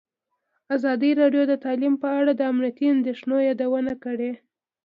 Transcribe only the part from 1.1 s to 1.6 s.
راډیو د